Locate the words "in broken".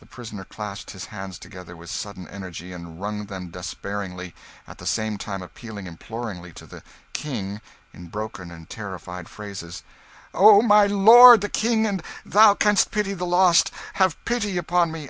7.94-8.50